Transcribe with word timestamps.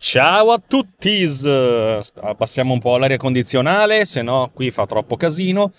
Ciao 0.00 0.52
a 0.52 0.62
tutti! 0.64 1.28
Abbassiamo 2.20 2.72
un 2.72 2.78
po' 2.78 2.96
l'aria 2.98 3.16
condizionale, 3.16 4.04
se 4.04 4.22
no 4.22 4.48
qui 4.54 4.70
fa 4.70 4.86
troppo 4.86 5.16
casino. 5.16 5.72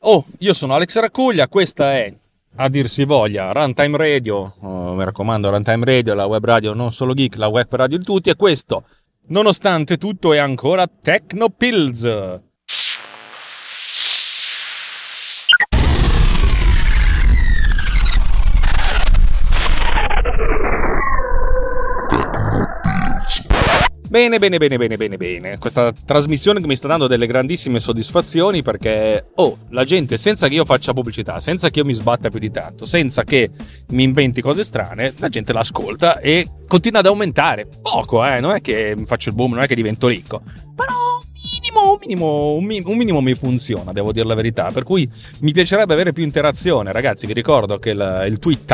Oh, 0.00 0.24
io 0.38 0.54
sono 0.54 0.74
Alex 0.74 0.98
Raccuglia, 0.98 1.46
questa 1.46 1.92
è, 1.92 2.12
a 2.56 2.68
dir 2.70 2.88
si 2.88 3.04
voglia, 3.04 3.52
Runtime 3.52 3.98
Radio. 3.98 4.54
Oh, 4.60 4.94
mi 4.94 5.04
raccomando, 5.04 5.50
Runtime 5.50 5.84
Radio, 5.84 6.14
la 6.14 6.24
web 6.24 6.42
radio 6.42 6.72
non 6.72 6.90
solo 6.90 7.12
geek, 7.12 7.36
la 7.36 7.48
web 7.48 7.66
radio 7.74 7.98
di 7.98 8.04
tutti. 8.04 8.30
E 8.30 8.34
questo, 8.34 8.84
nonostante 9.26 9.98
tutto, 9.98 10.32
è 10.32 10.38
ancora 10.38 10.86
Tecnopills. 10.86 12.44
Bene, 24.16 24.38
bene, 24.38 24.56
bene, 24.56 24.78
bene, 24.78 24.96
bene, 24.96 25.16
bene. 25.18 25.58
Questa 25.58 25.92
trasmissione 25.92 26.58
mi 26.60 26.74
sta 26.74 26.88
dando 26.88 27.06
delle 27.06 27.26
grandissime 27.26 27.78
soddisfazioni 27.78 28.62
perché, 28.62 29.26
oh, 29.34 29.58
la 29.68 29.84
gente 29.84 30.16
senza 30.16 30.48
che 30.48 30.54
io 30.54 30.64
faccia 30.64 30.94
pubblicità, 30.94 31.38
senza 31.38 31.68
che 31.68 31.80
io 31.80 31.84
mi 31.84 31.92
sbatta 31.92 32.30
più 32.30 32.38
di 32.38 32.50
tanto, 32.50 32.86
senza 32.86 33.24
che 33.24 33.50
mi 33.88 34.04
inventi 34.04 34.40
cose 34.40 34.64
strane, 34.64 35.12
la 35.18 35.28
gente 35.28 35.52
l'ascolta 35.52 36.18
e 36.18 36.48
continua 36.66 37.00
ad 37.00 37.06
aumentare. 37.06 37.68
Poco, 37.82 38.24
eh, 38.24 38.40
non 38.40 38.54
è 38.54 38.62
che 38.62 38.96
faccio 39.04 39.28
il 39.28 39.34
boom, 39.34 39.52
non 39.52 39.64
è 39.64 39.66
che 39.66 39.74
divento 39.74 40.08
ricco, 40.08 40.40
però 40.74 40.94
un 41.82 41.98
minimo, 42.00 42.54
un 42.54 42.64
minimo, 42.64 42.88
un 42.88 42.96
minimo 42.96 43.20
mi 43.20 43.34
funziona, 43.34 43.92
devo 43.92 44.12
dire 44.12 44.24
la 44.24 44.34
verità. 44.34 44.70
Per 44.72 44.82
cui 44.82 45.06
mi 45.40 45.52
piacerebbe 45.52 45.92
avere 45.92 46.14
più 46.14 46.24
interazione. 46.24 46.90
Ragazzi, 46.90 47.26
vi 47.26 47.34
ricordo 47.34 47.78
che 47.78 47.90
il, 47.90 48.24
il 48.28 48.38
tweet 48.38 48.64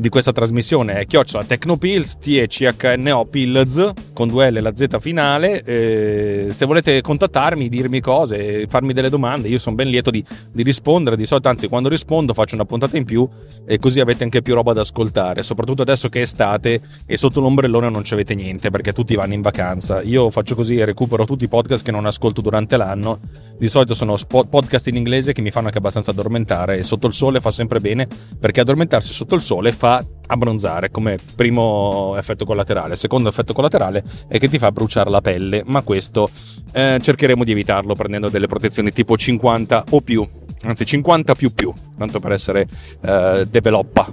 di 0.00 0.08
questa 0.08 0.32
trasmissione 0.32 0.94
è 0.94 1.06
chiocciola 1.06 1.44
Tecnopills, 1.44 2.18
T-E-C-H-N-O 2.18 3.26
Pills, 3.26 3.92
con 4.12 4.28
due 4.28 4.50
L 4.50 4.60
la 4.62 4.74
Z 4.74 4.98
finale. 5.00 5.62
Eh, 5.64 6.46
se 6.50 6.64
volete 6.64 7.00
contattarmi, 7.00 7.68
dirmi 7.68 8.00
cose, 8.00 8.66
farmi 8.68 8.92
delle 8.92 9.10
domande, 9.10 9.48
io 9.48 9.58
sono 9.58 9.76
ben 9.76 9.88
lieto 9.88 10.10
di, 10.10 10.24
di, 10.50 10.62
rispondere. 10.62 11.16
Di 11.16 11.26
solito, 11.26 11.48
anzi, 11.48 11.68
quando 11.68 11.88
rispondo 11.88 12.32
faccio 12.32 12.54
una 12.54 12.64
puntata 12.64 12.96
in 12.96 13.04
più 13.04 13.28
e 13.66 13.78
così 13.78 14.00
avete 14.00 14.24
anche 14.24 14.40
più 14.40 14.54
roba 14.54 14.72
da 14.72 14.80
ascoltare. 14.80 15.42
Soprattutto 15.42 15.82
adesso 15.82 16.08
che 16.08 16.20
è 16.20 16.22
estate 16.22 16.80
e 17.04 17.16
sotto 17.18 17.40
l'ombrellone 17.40 17.90
non 17.90 18.04
ci 18.04 18.14
avete 18.14 18.34
niente 18.34 18.70
perché 18.70 18.92
tutti 18.92 19.14
vanno 19.14 19.34
in 19.34 19.42
vacanza. 19.42 20.00
Io 20.02 20.30
faccio 20.30 20.54
così 20.54 20.76
e 20.76 20.84
recupero 20.84 21.24
tutti 21.24 21.44
i 21.44 21.48
podcast 21.48 21.84
che 21.84 21.90
non 21.90 22.06
ascolto 22.06 22.40
durante 22.40 22.76
l'anno. 22.76 23.20
Di 23.58 23.68
solito 23.68 23.94
sono 23.94 24.16
podcast 24.26 24.86
in 24.88 24.96
inglese 24.96 25.32
che 25.32 25.42
mi 25.42 25.50
fanno 25.50 25.66
anche 25.66 25.78
abbastanza 25.78 26.12
addormentare 26.12 26.78
e 26.78 26.82
sotto 26.82 27.06
il 27.06 27.12
sole 27.12 27.40
fa 27.40 27.50
sempre 27.50 27.80
bene 27.80 28.08
perché 28.38 28.60
addormentarsi 28.60 29.12
sotto 29.12 29.34
il 29.34 29.42
sole 29.42 29.72
fa 29.82 30.06
abbronzare 30.28 30.92
come 30.92 31.18
primo 31.34 32.14
effetto 32.16 32.44
collaterale. 32.44 32.94
Secondo 32.94 33.28
effetto 33.28 33.52
collaterale 33.52 34.04
è 34.28 34.38
che 34.38 34.48
ti 34.48 34.56
fa 34.56 34.70
bruciare 34.70 35.10
la 35.10 35.20
pelle, 35.20 35.64
ma 35.66 35.82
questo 35.82 36.30
eh, 36.72 36.98
cercheremo 37.00 37.42
di 37.42 37.50
evitarlo 37.50 37.96
prendendo 37.96 38.28
delle 38.28 38.46
protezioni 38.46 38.92
tipo 38.92 39.16
50 39.16 39.86
o 39.90 40.00
più, 40.00 40.24
anzi 40.62 40.86
50 40.86 41.34
più 41.34 41.52
più, 41.52 41.74
tanto 41.98 42.20
per 42.20 42.30
essere 42.30 42.68
eh, 43.00 43.44
developpa. 43.50 44.06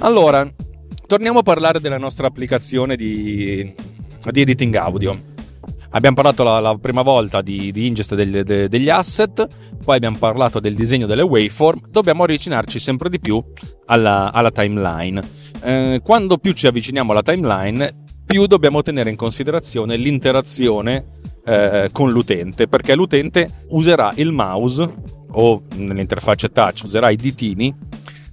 Allora, 0.00 0.46
torniamo 1.06 1.38
a 1.38 1.42
parlare 1.42 1.80
della 1.80 1.96
nostra 1.96 2.26
applicazione 2.26 2.94
di, 2.94 3.74
di 4.30 4.40
editing 4.42 4.74
audio. 4.74 5.34
Abbiamo 5.90 6.16
parlato 6.16 6.42
la, 6.42 6.60
la 6.60 6.76
prima 6.78 7.02
volta 7.02 7.42
di, 7.42 7.72
di 7.72 7.86
ingest 7.86 8.14
degli, 8.14 8.40
de, 8.40 8.68
degli 8.68 8.88
asset, 8.88 9.46
poi 9.84 9.96
abbiamo 9.96 10.18
parlato 10.18 10.60
del 10.60 10.74
disegno 10.74 11.06
delle 11.06 11.22
waveform, 11.22 11.88
dobbiamo 11.90 12.24
avvicinarci 12.24 12.78
sempre 12.78 13.08
di 13.08 13.20
più 13.20 13.42
alla, 13.86 14.32
alla 14.32 14.50
timeline. 14.50 15.22
Eh, 15.62 16.00
quando 16.02 16.38
più 16.38 16.52
ci 16.52 16.66
avviciniamo 16.66 17.12
alla 17.12 17.22
timeline, 17.22 18.04
più 18.26 18.46
dobbiamo 18.46 18.82
tenere 18.82 19.10
in 19.10 19.16
considerazione 19.16 19.96
l'interazione 19.96 21.14
eh, 21.44 21.88
con 21.92 22.10
l'utente, 22.10 22.66
perché 22.66 22.94
l'utente 22.94 23.64
userà 23.68 24.12
il 24.16 24.32
mouse 24.32 24.94
o 25.38 25.62
nell'interfaccia 25.76 26.48
touch 26.48 26.82
userà 26.84 27.10
i 27.10 27.16
ditini 27.16 27.74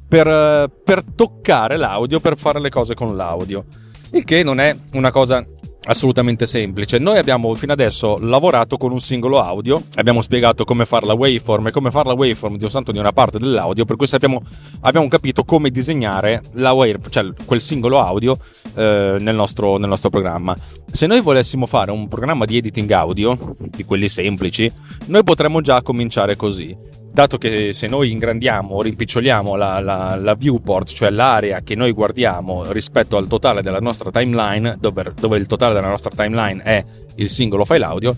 per, 0.08 0.72
per 0.84 1.04
toccare 1.04 1.78
l'audio, 1.78 2.20
per 2.20 2.38
fare 2.38 2.60
le 2.60 2.70
cose 2.70 2.96
con 2.96 3.16
l'audio. 3.16 3.66
Il 4.12 4.24
che 4.24 4.44
non 4.44 4.60
è 4.60 4.76
una 4.94 5.12
cosa 5.12 5.46
assolutamente 5.86 6.46
semplice. 6.46 6.98
Noi 6.98 7.18
abbiamo 7.18 7.54
fino 7.56 7.74
adesso 7.74 8.18
lavorato 8.20 8.78
con 8.78 8.92
un 8.92 9.00
singolo 9.00 9.40
audio, 9.40 9.84
abbiamo 9.96 10.22
spiegato 10.22 10.64
come 10.64 10.86
fare 10.86 11.06
la 11.06 11.14
waveform 11.14 11.68
e 11.68 11.72
come 11.72 11.92
fare 11.92 12.08
la 12.08 12.14
waveform 12.14 12.58
di 12.58 12.64
un 12.64 12.70
santo 12.70 12.92
di 12.92 12.98
una 12.98 13.12
parte 13.12 13.40
dell'audio, 13.40 13.86
per 13.86 13.96
cui 13.96 14.08
sappiamo, 14.08 14.42
abbiamo 14.82 15.08
capito 15.08 15.44
come 15.44 15.70
disegnare 15.70 16.42
la 16.54 16.72
wave, 16.72 17.00
cioè 17.10 17.32
quel 17.46 17.62
singolo 17.62 18.00
audio 18.00 18.38
eh, 18.76 19.18
nel, 19.20 19.36
nostro, 19.36 19.78
nel 19.78 19.90
nostro 19.90 20.10
programma. 20.10 20.56
Se 20.92 21.08
noi 21.08 21.22
volessimo 21.22 21.66
fare 21.66 21.92
un 21.92 22.08
programma 22.08 22.46
di 22.46 22.58
editing 22.58 22.90
audio, 22.92 23.56
di 23.58 23.84
quelli 23.84 24.08
semplici, 24.08 24.72
noi 25.08 25.24
potremmo 25.24 25.62
già 25.62 25.82
cominciare 25.82 26.36
così 26.36 27.02
dato 27.14 27.38
che 27.38 27.74
se 27.74 27.88
noi 27.88 28.12
ingrandiamo 28.12 28.74
o 28.74 28.82
rimpiccioliamo 28.82 29.56
la, 29.56 29.80
la, 29.80 30.16
la, 30.16 30.34
viewport, 30.34 30.90
cioè 30.90 31.12
l'area 31.12 31.62
che 31.62 31.76
noi 31.76 31.92
guardiamo 31.92 32.72
rispetto 32.72 33.18
al 33.18 33.28
totale 33.28 33.62
della 33.62 33.80
nostra 33.80 34.10
timeline, 34.10 34.78
dove, 34.80 35.14
dove 35.20 35.38
il 35.38 35.46
totale 35.46 35.76
della 35.76 35.90
nostra 35.90 36.10
timeline 36.10 36.64
è 36.64 36.84
il 37.16 37.30
singolo 37.30 37.66
file 37.66 37.86
audio, 37.86 38.18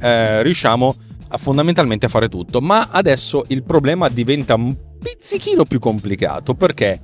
eh, 0.00 0.42
riusciamo 0.42 0.94
a, 1.28 1.36
fondamentalmente 1.36 2.06
a 2.06 2.08
fare 2.08 2.30
tutto. 2.30 2.62
Ma 2.62 2.88
adesso 2.90 3.44
il 3.48 3.62
problema 3.62 4.08
diventa 4.08 4.54
un 4.54 4.74
pizzichino 4.98 5.64
più 5.64 5.78
complicato 5.78 6.54
perché 6.54 7.02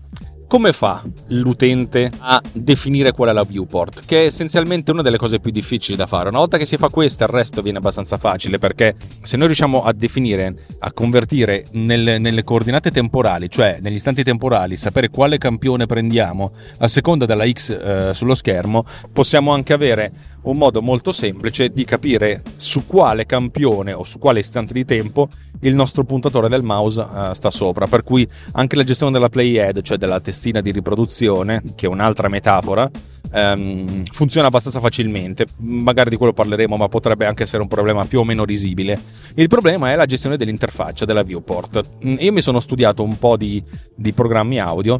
come 0.48 0.72
fa 0.72 1.02
l'utente 1.28 2.10
a 2.18 2.40
definire 2.52 3.12
qual 3.12 3.30
è 3.30 3.32
la 3.32 3.44
viewport? 3.44 4.04
Che 4.04 4.22
è 4.22 4.24
essenzialmente 4.26 4.90
una 4.90 5.02
delle 5.02 5.16
cose 5.16 5.40
più 5.40 5.50
difficili 5.50 5.96
da 5.96 6.06
fare. 6.06 6.28
Una 6.28 6.38
volta 6.38 6.56
che 6.56 6.66
si 6.66 6.76
fa 6.76 6.88
questo, 6.88 7.24
il 7.24 7.30
resto 7.30 7.62
viene 7.62 7.78
abbastanza 7.78 8.16
facile 8.16 8.58
perché 8.58 8.94
se 9.22 9.36
noi 9.36 9.46
riusciamo 9.46 9.84
a 9.84 9.92
definire, 9.92 10.54
a 10.78 10.92
convertire 10.92 11.66
nelle, 11.72 12.18
nelle 12.18 12.44
coordinate 12.44 12.90
temporali, 12.90 13.50
cioè 13.50 13.78
negli 13.80 13.94
istanti 13.94 14.22
temporali, 14.22 14.76
sapere 14.76 15.10
quale 15.10 15.38
campione 15.38 15.86
prendiamo 15.86 16.52
a 16.78 16.88
seconda 16.88 17.26
della 17.26 17.48
X 17.50 17.70
eh, 17.70 18.14
sullo 18.14 18.34
schermo, 18.34 18.84
possiamo 19.12 19.52
anche 19.52 19.72
avere 19.72 20.12
un 20.42 20.56
modo 20.56 20.80
molto 20.80 21.12
semplice 21.12 21.70
di 21.70 21.84
capire 21.84 22.42
su 22.54 22.86
quale 22.86 23.26
campione 23.26 23.92
o 23.92 24.04
su 24.04 24.18
quale 24.18 24.40
istante 24.40 24.72
di 24.72 24.84
tempo 24.84 25.28
il 25.60 25.74
nostro 25.74 26.04
puntatore 26.04 26.48
del 26.48 26.62
mouse 26.62 27.00
uh, 27.00 27.32
sta 27.32 27.50
sopra. 27.50 27.86
Per 27.86 28.02
cui 28.02 28.28
anche 28.52 28.76
la 28.76 28.84
gestione 28.84 29.12
della 29.12 29.28
playhead, 29.28 29.82
cioè 29.82 29.96
della 29.96 30.20
testina 30.36 30.60
di 30.60 30.70
riproduzione, 30.70 31.62
che 31.74 31.86
è 31.86 31.88
un'altra 31.88 32.28
metafora, 32.28 32.88
um, 33.32 34.02
funziona 34.04 34.48
abbastanza 34.48 34.80
facilmente. 34.80 35.46
Magari 35.58 36.10
di 36.10 36.16
quello 36.16 36.34
parleremo, 36.34 36.76
ma 36.76 36.88
potrebbe 36.88 37.24
anche 37.24 37.44
essere 37.44 37.62
un 37.62 37.68
problema 37.68 38.04
più 38.04 38.20
o 38.20 38.24
meno 38.24 38.44
risibile. 38.44 39.00
Il 39.34 39.48
problema 39.48 39.90
è 39.90 39.96
la 39.96 40.04
gestione 40.04 40.36
dell'interfaccia, 40.36 41.06
della 41.06 41.22
viewport. 41.22 41.82
Mm, 42.04 42.16
io 42.18 42.32
mi 42.32 42.42
sono 42.42 42.60
studiato 42.60 43.02
un 43.02 43.18
po' 43.18 43.38
di, 43.38 43.62
di 43.94 44.12
programmi 44.12 44.60
audio 44.60 44.98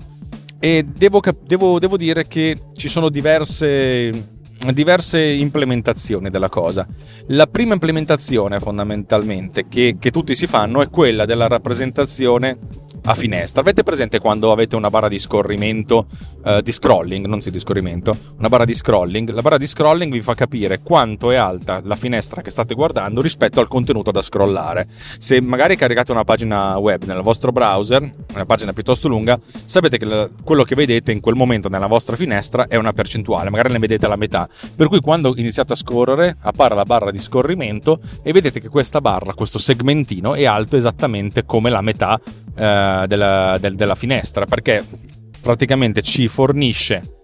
e 0.58 0.86
devo, 0.86 1.20
devo, 1.44 1.78
devo 1.78 1.98
dire 1.98 2.26
che 2.26 2.56
ci 2.72 2.88
sono 2.88 3.10
diverse 3.10 4.34
diverse 4.72 5.20
implementazioni 5.20 6.28
della 6.30 6.48
cosa. 6.48 6.88
La 7.28 7.46
prima 7.46 7.74
implementazione 7.74 8.58
fondamentalmente 8.58 9.68
che, 9.68 9.96
che 9.98 10.10
tutti 10.10 10.34
si 10.34 10.48
fanno 10.48 10.82
è 10.82 10.88
quella 10.88 11.24
della 11.24 11.46
rappresentazione 11.46 12.58
a 13.06 13.14
finestra. 13.14 13.60
Avete 13.60 13.82
presente 13.82 14.18
quando 14.18 14.52
avete 14.52 14.76
una 14.76 14.90
barra 14.90 15.08
di 15.08 15.18
scorrimento, 15.18 16.06
uh, 16.44 16.60
di 16.60 16.72
scrolling, 16.72 17.26
non 17.26 17.40
si 17.40 17.50
di 17.50 17.58
scorrimento, 17.58 18.16
una 18.38 18.48
barra 18.48 18.64
di 18.64 18.74
scrolling? 18.74 19.30
La 19.30 19.42
barra 19.42 19.58
di 19.58 19.66
scrolling 19.66 20.12
vi 20.12 20.20
fa 20.20 20.34
capire 20.34 20.80
quanto 20.80 21.30
è 21.30 21.36
alta 21.36 21.80
la 21.84 21.94
finestra 21.94 22.42
che 22.42 22.50
state 22.50 22.74
guardando 22.74 23.20
rispetto 23.20 23.60
al 23.60 23.68
contenuto 23.68 24.10
da 24.10 24.22
scrollare. 24.22 24.86
Se 25.18 25.40
magari 25.40 25.76
caricate 25.76 26.12
una 26.12 26.24
pagina 26.24 26.76
web 26.78 27.04
nel 27.04 27.22
vostro 27.22 27.52
browser, 27.52 28.12
una 28.34 28.44
pagina 28.44 28.72
piuttosto 28.72 29.08
lunga, 29.08 29.38
sapete 29.64 29.98
che 29.98 30.30
quello 30.42 30.64
che 30.64 30.74
vedete 30.74 31.12
in 31.12 31.20
quel 31.20 31.36
momento 31.36 31.68
nella 31.68 31.86
vostra 31.86 32.16
finestra 32.16 32.66
è 32.66 32.76
una 32.76 32.92
percentuale, 32.92 33.50
magari 33.50 33.72
ne 33.72 33.78
vedete 33.78 34.08
la 34.08 34.16
metà. 34.16 34.48
Per 34.74 34.88
cui 34.88 35.00
quando 35.00 35.32
iniziate 35.36 35.74
a 35.74 35.76
scorrere 35.76 36.36
appare 36.40 36.74
la 36.74 36.84
barra 36.84 37.10
di 37.12 37.18
scorrimento 37.18 38.00
e 38.22 38.32
vedete 38.32 38.60
che 38.60 38.68
questa 38.68 39.00
barra, 39.00 39.34
questo 39.34 39.58
segmentino 39.58 40.34
è 40.34 40.44
alto 40.44 40.76
esattamente 40.76 41.44
come 41.44 41.70
la 41.70 41.80
metà 41.80 42.20
eh, 42.56 43.04
della, 43.06 43.58
del, 43.60 43.74
della 43.74 43.94
finestra 43.94 44.44
perché 44.46 44.84
praticamente 45.40 46.02
ci 46.02 46.26
fornisce 46.28 47.16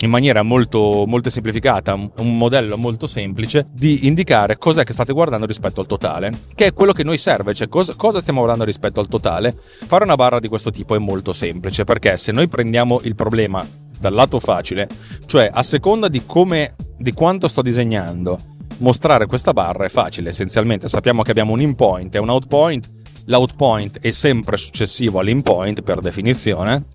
in 0.00 0.10
maniera 0.10 0.42
molto, 0.42 1.04
molto 1.06 1.30
semplificata, 1.30 1.94
un 1.94 2.36
modello 2.36 2.76
molto 2.76 3.06
semplice 3.06 3.66
di 3.72 4.06
indicare 4.06 4.58
cos'è 4.58 4.84
che 4.84 4.92
state 4.92 5.12
guardando 5.12 5.46
rispetto 5.46 5.80
al 5.80 5.86
totale, 5.86 6.32
che 6.54 6.66
è 6.66 6.72
quello 6.72 6.92
che 6.92 7.02
noi 7.02 7.16
serve, 7.16 7.54
cioè 7.54 7.68
cosa, 7.68 7.94
cosa 7.94 8.20
stiamo 8.20 8.40
guardando 8.40 8.66
rispetto 8.66 9.00
al 9.00 9.08
totale. 9.08 9.54
Fare 9.56 10.04
una 10.04 10.16
barra 10.16 10.38
di 10.38 10.48
questo 10.48 10.70
tipo 10.70 10.94
è 10.94 10.98
molto 10.98 11.32
semplice 11.32 11.84
perché 11.84 12.16
se 12.16 12.32
noi 12.32 12.48
prendiamo 12.48 13.00
il 13.04 13.14
problema 13.14 13.66
dal 13.98 14.12
lato 14.12 14.38
facile, 14.38 14.88
cioè 15.24 15.48
a 15.50 15.62
seconda 15.62 16.08
di 16.08 16.22
come, 16.26 16.74
di 16.98 17.12
quanto 17.12 17.48
sto 17.48 17.62
disegnando, 17.62 18.38
mostrare 18.78 19.26
questa 19.26 19.52
barra 19.52 19.86
è 19.86 19.88
facile, 19.88 20.28
essenzialmente 20.28 20.88
sappiamo 20.88 21.22
che 21.22 21.30
abbiamo 21.30 21.52
un 21.52 21.60
in 21.60 21.74
point 21.74 22.14
e 22.14 22.18
un 22.18 22.28
out 22.28 22.46
point, 22.46 22.86
l'out 23.26 23.54
point 23.56 23.98
è 24.00 24.10
sempre 24.10 24.56
successivo 24.56 25.20
all'in 25.20 25.42
point 25.42 25.82
per 25.82 26.00
definizione 26.00 26.86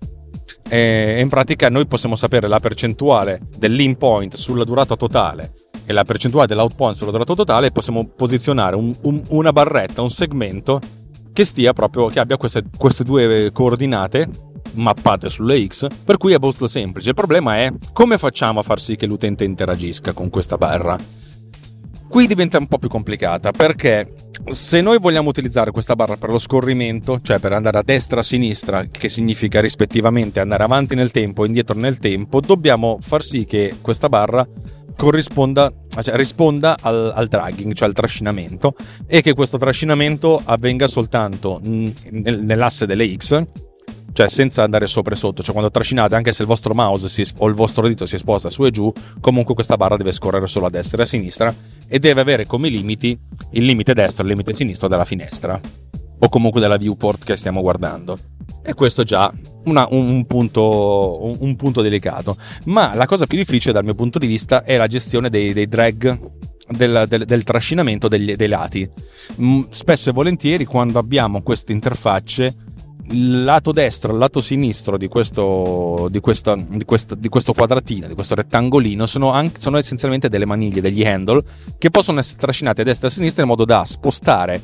e 0.68 1.20
in 1.20 1.28
pratica 1.28 1.68
noi 1.68 1.86
possiamo 1.86 2.16
sapere 2.16 2.48
la 2.48 2.60
percentuale 2.60 3.40
dell'in 3.56 3.96
point 3.96 4.34
sulla 4.34 4.64
durata 4.64 4.96
totale 4.96 5.52
e 5.84 5.92
la 5.92 6.04
percentuale 6.04 6.46
dell'out 6.46 6.74
point 6.74 6.96
sulla 6.96 7.10
durata 7.10 7.34
totale 7.34 7.70
possiamo 7.70 8.06
posizionare 8.06 8.76
un, 8.76 8.92
un, 9.02 9.22
una 9.30 9.52
barretta, 9.52 10.02
un 10.02 10.10
segmento 10.10 10.80
che 11.32 11.44
stia 11.44 11.72
proprio, 11.72 12.06
che 12.06 12.20
abbia 12.20 12.36
queste, 12.36 12.64
queste 12.76 13.04
due 13.04 13.50
coordinate 13.52 14.28
mappate 14.74 15.28
sulle 15.28 15.66
X, 15.66 15.86
per 16.04 16.16
cui 16.16 16.32
è 16.32 16.38
molto 16.38 16.66
semplice. 16.66 17.10
Il 17.10 17.14
problema 17.14 17.56
è 17.56 17.72
come 17.92 18.18
facciamo 18.18 18.60
a 18.60 18.62
far 18.62 18.80
sì 18.80 18.96
che 18.96 19.06
l'utente 19.06 19.44
interagisca 19.44 20.12
con 20.12 20.30
questa 20.30 20.56
barra. 20.56 20.96
Qui 22.08 22.26
diventa 22.26 22.58
un 22.58 22.66
po' 22.66 22.78
più 22.78 22.88
complicata 22.88 23.52
perché 23.52 24.12
se 24.50 24.80
noi 24.80 24.98
vogliamo 24.98 25.28
utilizzare 25.28 25.70
questa 25.70 25.94
barra 25.94 26.16
per 26.16 26.30
lo 26.30 26.38
scorrimento, 26.38 27.20
cioè 27.22 27.38
per 27.38 27.52
andare 27.52 27.78
a 27.78 27.82
destra 27.82 28.20
a 28.20 28.22
sinistra, 28.22 28.86
che 28.86 29.08
significa 29.08 29.60
rispettivamente 29.60 30.40
andare 30.40 30.64
avanti 30.64 30.94
nel 30.94 31.10
tempo 31.10 31.44
e 31.44 31.46
indietro 31.46 31.78
nel 31.78 31.98
tempo, 31.98 32.40
dobbiamo 32.40 32.98
far 33.00 33.22
sì 33.22 33.44
che 33.44 33.76
questa 33.80 34.08
barra 34.08 34.46
corrisponda, 34.96 35.72
cioè 36.00 36.16
risponda 36.16 36.76
al, 36.80 37.12
al, 37.14 37.28
dragging, 37.28 37.72
cioè 37.72 37.88
al 37.88 37.94
trascinamento, 37.94 38.74
e 39.06 39.22
che 39.22 39.34
questo 39.34 39.58
trascinamento 39.58 40.40
avvenga 40.44 40.88
soltanto 40.88 41.60
nell'asse 41.62 42.86
delle 42.86 43.14
X, 43.16 43.44
cioè 44.12 44.28
senza 44.28 44.62
andare 44.62 44.86
sopra 44.86 45.14
e 45.14 45.16
sotto, 45.16 45.42
cioè 45.42 45.52
quando 45.52 45.70
trascinate, 45.70 46.14
anche 46.14 46.32
se 46.32 46.42
il 46.42 46.48
vostro 46.48 46.74
mouse 46.74 47.08
si, 47.08 47.24
o 47.38 47.48
il 47.48 47.54
vostro 47.54 47.86
dito 47.86 48.06
si 48.06 48.18
sposta 48.18 48.50
su 48.50 48.64
e 48.64 48.70
giù, 48.70 48.92
comunque 49.20 49.54
questa 49.54 49.76
barra 49.76 49.96
deve 49.96 50.12
scorrere 50.12 50.46
solo 50.46 50.66
a 50.66 50.70
destra 50.70 50.98
e 50.98 51.02
a 51.02 51.06
sinistra 51.06 51.54
e 51.86 51.98
deve 51.98 52.20
avere 52.20 52.46
come 52.46 52.68
limiti 52.68 53.18
il 53.52 53.64
limite 53.64 53.94
destro 53.94 54.22
e 54.22 54.26
il 54.26 54.32
limite 54.32 54.52
sinistro 54.52 54.88
della 54.88 55.04
finestra 55.04 55.60
o 56.24 56.28
comunque 56.28 56.60
della 56.60 56.76
viewport 56.76 57.24
che 57.24 57.36
stiamo 57.36 57.60
guardando. 57.60 58.16
E 58.64 58.74
questo 58.74 59.00
è 59.00 59.04
già 59.04 59.32
una, 59.64 59.86
un, 59.90 60.24
punto, 60.26 61.24
un, 61.24 61.36
un, 61.40 61.56
punto, 61.56 61.82
delicato. 61.82 62.36
Ma 62.66 62.94
la 62.94 63.06
cosa 63.06 63.26
più 63.26 63.36
difficile 63.36 63.72
dal 63.72 63.82
mio 63.82 63.94
punto 63.94 64.20
di 64.20 64.28
vista 64.28 64.62
è 64.62 64.76
la 64.76 64.86
gestione 64.86 65.30
dei, 65.30 65.52
dei 65.52 65.66
drag 65.66 66.30
del, 66.68 67.06
del, 67.08 67.24
del, 67.24 67.42
trascinamento 67.42 68.06
degli, 68.06 68.36
dei 68.36 68.48
lati. 68.48 68.88
Mm, 69.40 69.62
spesso 69.70 70.10
e 70.10 70.12
volentieri 70.12 70.64
quando 70.64 71.00
abbiamo 71.00 71.42
queste 71.42 71.72
interfacce 71.72 72.54
il 73.10 73.44
lato 73.44 73.72
destro 73.72 74.10
e 74.10 74.12
il 74.14 74.20
lato 74.20 74.40
sinistro 74.40 74.96
di 74.96 75.08
questo, 75.08 76.08
di, 76.10 76.20
questa, 76.20 76.56
di, 76.56 76.84
questo, 76.84 77.14
di 77.14 77.28
questo, 77.28 77.52
quadratino, 77.52 78.06
di 78.06 78.14
questo 78.14 78.34
rettangolino, 78.34 79.06
sono, 79.06 79.32
anche, 79.32 79.58
sono, 79.58 79.78
essenzialmente 79.78 80.28
delle 80.28 80.44
maniglie, 80.44 80.80
degli 80.80 81.04
handle 81.04 81.42
che 81.78 81.90
possono 81.90 82.20
essere 82.20 82.38
trascinate 82.38 82.82
a 82.82 82.84
destra 82.84 83.08
e 83.08 83.10
a 83.10 83.14
sinistra 83.14 83.42
in 83.42 83.48
modo 83.48 83.64
da 83.64 83.84
spostare. 83.84 84.60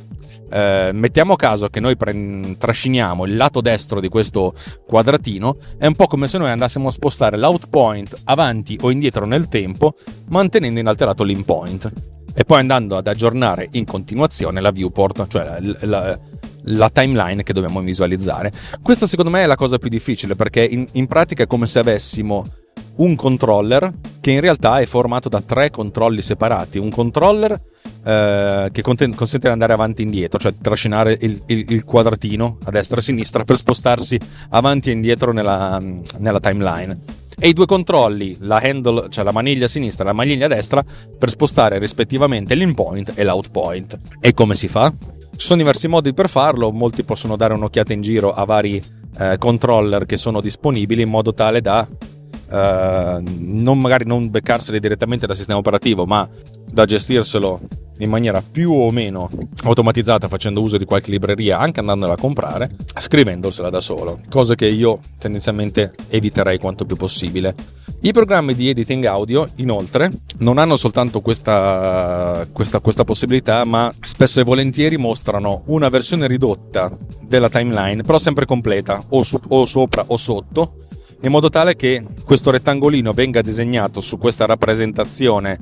Eh, 0.51 0.91
mettiamo 0.95 1.37
caso 1.37 1.69
che 1.69 1.81
noi 1.81 1.97
pre- 1.97 2.57
trasciniamo 2.57 3.27
il 3.27 3.37
lato 3.37 3.61
destro 3.61 4.01
di 4.01 4.09
questo 4.09 4.55
quadratino, 4.87 5.59
è 5.77 5.87
un 5.87 5.95
po' 5.95 6.07
come 6.07 6.27
se 6.27 6.39
noi 6.39 6.51
andassimo 6.51 6.89
a 6.89 6.93
spostare 6.93 7.37
l'out 7.37 7.69
point 7.69 8.15
avanti 8.25 8.79
o 8.81 8.91
indietro 8.91 9.27
nel 9.27 9.49
tempo, 9.49 9.95
mantenendo 10.29 10.81
inalterato 10.81 11.23
l'in 11.23 11.45
point 11.45 12.17
e 12.35 12.45
poi 12.45 12.61
andando 12.61 12.97
ad 12.97 13.07
aggiornare 13.07 13.69
in 13.73 13.85
continuazione 13.85 14.61
la 14.61 14.71
viewport, 14.71 15.27
cioè 15.29 15.59
la, 15.61 15.77
la, 15.81 16.19
la 16.63 16.91
timeline 16.91 17.43
che 17.43 17.53
dobbiamo 17.53 17.81
visualizzare. 17.81 18.53
Questa 18.83 19.07
secondo 19.07 19.31
me 19.31 19.43
è 19.43 19.47
la 19.47 19.57
cosa 19.57 19.79
più 19.79 19.89
difficile 19.89 20.37
perché 20.37 20.65
in, 20.65 20.87
in 20.93 21.07
pratica 21.07 21.45
è 21.45 21.47
come 21.47 21.67
se 21.67 21.79
avessimo 21.79 22.45
un 22.97 23.15
controller 23.17 23.93
che 24.21 24.31
in 24.31 24.41
realtà 24.41 24.79
è 24.79 24.87
formato 24.87 25.29
da 25.29 25.41
tre 25.41 25.71
controlli 25.71 26.23
separati. 26.23 26.79
Un 26.79 26.91
controller 26.91 27.61
eh, 28.05 28.69
che 28.73 28.83
conten- 28.83 29.15
consente 29.15 29.47
di 29.47 29.53
andare 29.53 29.73
avanti 29.73 30.03
e 30.03 30.05
indietro, 30.05 30.39
cioè 30.39 30.55
trascinare 30.61 31.17
il, 31.21 31.41
il, 31.47 31.65
il, 31.69 31.85
quadratino 31.85 32.59
a 32.65 32.71
destra 32.71 32.97
e 32.97 33.01
a 33.01 33.03
sinistra 33.03 33.45
per 33.45 33.57
spostarsi 33.57 34.19
avanti 34.51 34.91
e 34.91 34.93
indietro 34.93 35.33
nella, 35.33 35.81
nella 36.19 36.41
timeline. 36.41 37.27
E 37.40 37.49
i 37.49 37.52
due 37.52 37.67
controlli, 37.67 38.37
la 38.40 38.61
handle, 38.62 39.08
cioè 39.11 39.23
la 39.25 39.32
maniglia 39.32 39.69
sinistra 39.69 40.02
e 40.02 40.06
la 40.08 40.12
maniglia 40.12 40.49
destra, 40.49 40.85
per 41.19 41.31
spostare 41.31 41.79
rispettivamente 41.79 42.55
l'in 42.55 42.75
point 42.75 43.12
e 43.14 43.23
l'out 43.23 43.50
point. 43.50 43.99
E 44.20 44.35
come 44.35 44.56
si 44.56 44.67
fa? 44.67 44.93
Ci 45.37 45.46
sono 45.46 45.58
diversi 45.58 45.87
modi 45.87 46.12
per 46.12 46.29
farlo, 46.29 46.73
molti 46.73 47.05
possono 47.05 47.37
dare 47.37 47.55
un'occhiata 47.55 47.93
in 47.93 48.00
giro 48.00 48.35
a 48.35 48.44
vari 48.44 48.82
eh, 49.19 49.37
controller 49.38 50.05
che 50.05 50.17
sono 50.17 50.40
disponibili 50.40 51.02
in 51.02 51.11
modo 51.11 51.32
tale 51.32 51.61
da 51.61 51.87
eh, 52.50 53.23
non 53.39 53.81
magari 53.81 54.05
non 54.05 54.31
beccarseli 54.31 54.81
direttamente 54.81 55.27
dal 55.27 55.37
sistema 55.37 55.59
operativo, 55.59 56.06
ma 56.06 56.29
da 56.71 56.85
gestirselo 56.85 57.61
in 57.99 58.11
maniera 58.11 58.43
più 58.43 58.73
o 58.73 58.91
meno 58.91 59.29
automatizzata 59.65 60.29
facendo 60.29 60.62
uso 60.62 60.77
di 60.77 60.85
qualche 60.85 61.11
libreria 61.11 61.59
anche 61.59 61.81
andandola 61.81 62.15
a 62.15 62.17
comprare 62.17 62.71
scrivendosela 62.97 63.71
da 63.71 63.81
solo 63.81 64.21
cosa 64.29 64.55
che 64.55 64.67
io 64.67 65.00
tendenzialmente 65.19 65.95
eviterei 66.09 66.59
quanto 66.59 66.85
più 66.85 66.97
possibile. 66.97 67.55
I 68.00 68.12
programmi 68.12 68.55
di 68.55 68.69
editing 68.69 69.05
audio 69.06 69.49
inoltre 69.56 70.09
non 70.39 70.59
hanno 70.59 70.77
soltanto 70.77 71.21
questa, 71.21 72.47
questa, 72.53 72.79
questa 72.79 73.03
possibilità 73.03 73.65
ma 73.65 73.93
spesso 74.00 74.39
e 74.39 74.45
volentieri 74.45 74.97
mostrano 74.97 75.62
una 75.67 75.89
versione 75.89 76.29
ridotta 76.29 76.97
della 77.21 77.49
timeline 77.49 78.03
però 78.03 78.19
sempre 78.19 78.47
completa 78.47 79.03
o, 79.09 79.25
su, 79.25 79.41
o 79.49 79.65
sopra 79.65 80.05
o 80.06 80.17
sotto 80.17 80.87
in 81.23 81.31
modo 81.31 81.49
tale 81.49 81.75
che 81.75 82.05
questo 82.25 82.50
rettangolino 82.50 83.12
venga 83.12 83.41
disegnato 83.41 84.00
su 84.00 84.19
questa 84.19 84.47
rappresentazione 84.47 85.59